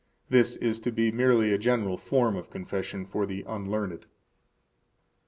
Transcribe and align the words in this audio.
This 0.29 0.55
is 0.55 0.79
to 0.79 0.91
be 0.91 1.11
merely 1.11 1.53
a 1.53 1.59
general 1.59 1.95
form 1.95 2.35
of 2.35 2.49
confession 2.49 3.05
for 3.05 3.27
the 3.27 3.43
unlearned. 3.47 4.07